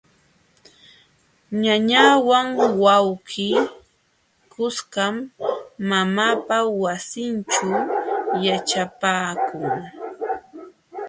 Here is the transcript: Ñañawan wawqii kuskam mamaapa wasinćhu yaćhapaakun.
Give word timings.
Ñañawan 1.63 2.47
wawqii 2.83 3.57
kuskam 4.51 5.15
mamaapa 5.89 6.57
wasinćhu 6.83 7.69
yaćhapaakun. 8.45 9.75